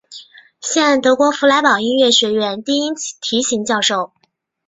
[0.61, 4.11] 现德国弗莱堡音乐学院低音提琴教授。